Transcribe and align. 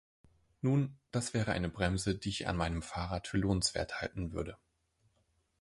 Nun, 0.63 0.97
das 1.11 1.35
wäre 1.35 1.51
eine 1.51 1.69
Bremse, 1.69 2.15
die 2.17 2.29
ich 2.29 2.47
an 2.47 2.57
meinem 2.57 2.81
Fahrrad 2.81 3.27
für 3.27 3.37
lohnenswert 3.37 4.01
halten 4.01 4.31
würde. 4.31 4.57